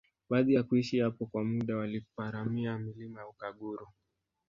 Baada 0.29 0.53
ya 0.53 0.63
kuishi 0.63 0.99
hapo 0.99 1.25
kwa 1.25 1.43
muda 1.43 1.77
waliparamia 1.77 2.77
milima 2.77 3.19
ya 3.21 3.27
Ukaguru 3.27 3.87